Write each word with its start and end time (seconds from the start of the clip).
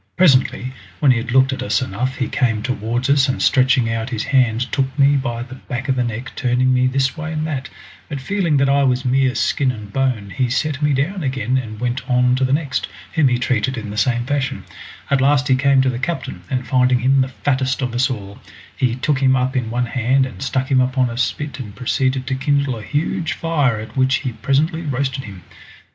Presently 0.17 0.73
when 0.97 1.11
he 1.11 1.17
had 1.19 1.31
looked 1.31 1.53
at 1.53 1.61
us 1.61 1.79
enough 1.79 2.15
he 2.17 2.27
came 2.27 2.63
towards 2.63 3.07
us, 3.07 3.29
and 3.29 3.39
stretching 3.39 3.87
out 3.87 4.09
his 4.09 4.23
hand 4.23 4.61
took 4.71 4.97
me 4.97 5.15
by 5.15 5.43
the 5.43 5.53
back 5.53 5.87
of 5.89 5.95
the 5.95 6.03
neck, 6.03 6.31
turning 6.35 6.73
me 6.73 6.87
this 6.87 7.15
way 7.15 7.31
and 7.31 7.45
that, 7.45 7.69
but 8.09 8.19
feeling 8.19 8.57
that 8.57 8.67
I 8.67 8.81
was 8.83 9.05
mere 9.05 9.35
skin 9.35 9.71
and 9.71 9.93
bone 9.93 10.31
he 10.35 10.49
set 10.49 10.81
me 10.81 10.91
down 10.93 11.21
again 11.21 11.55
and 11.55 11.79
went 11.79 12.09
on 12.09 12.33
to 12.37 12.43
the 12.43 12.51
next, 12.51 12.87
whom 13.13 13.27
he 13.27 13.37
treated 13.37 13.77
in 13.77 13.91
the 13.91 13.95
same 13.95 14.25
fashion; 14.25 14.63
at 15.11 15.21
last 15.21 15.47
he 15.47 15.55
came 15.55 15.83
to 15.83 15.89
the 15.91 15.99
captain, 15.99 16.41
and 16.49 16.65
finding 16.67 17.01
him 17.01 17.21
the 17.21 17.27
fattest 17.27 17.83
of 17.83 17.93
us 17.93 18.09
all, 18.09 18.39
he 18.75 18.95
took 18.95 19.19
him 19.19 19.35
up 19.35 19.55
in 19.55 19.69
one 19.69 19.85
hand 19.85 20.25
and 20.25 20.41
stuck 20.41 20.71
him 20.71 20.81
upon 20.81 21.11
a 21.11 21.15
spit 21.19 21.59
and 21.59 21.75
proceeded 21.75 22.25
to 22.25 22.33
kindle 22.33 22.75
a 22.75 22.81
huge 22.81 23.33
fire 23.33 23.79
at 23.79 23.95
which 23.95 24.15
he 24.15 24.33
presently 24.33 24.81
roasted 24.81 25.25
him. 25.25 25.43